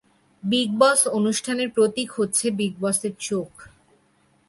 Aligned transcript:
Big 0.43 0.69
Boss 0.77 0.99
অনুষ্ঠানের 1.07 1.69
প্রতীক 1.69 2.09
হচ্ছে 2.11 2.45
বিগ 2.51 2.73
বসের 2.81 3.13
চোখ। 3.19 3.51